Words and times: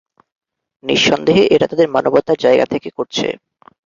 নিঃসন্দেহে 0.83 1.43
এটা 1.55 1.65
তাদের 1.71 1.87
মানবতার 1.89 2.37
জায়গা 2.39 2.65
থেকে 2.73 2.89
করছে। 2.97 3.27